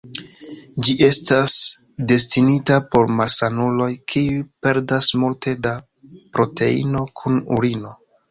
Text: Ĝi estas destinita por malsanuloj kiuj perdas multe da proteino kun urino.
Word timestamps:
Ĝi 0.85 0.93
estas 1.07 1.51
destinita 2.11 2.77
por 2.95 3.11
malsanuloj 3.19 3.89
kiuj 4.13 4.39
perdas 4.67 5.09
multe 5.25 5.55
da 5.67 5.75
proteino 6.39 7.05
kun 7.21 7.41
urino. 7.59 7.93